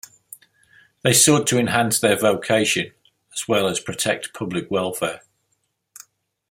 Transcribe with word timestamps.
They 1.03 1.13
sought 1.13 1.45
to 1.49 1.59
enhance 1.59 1.99
their 1.99 2.15
vocation, 2.17 2.91
as 3.35 3.47
well 3.47 3.67
as 3.67 3.79
protect 3.79 4.33
public 4.33 4.71
welfare. 4.71 5.21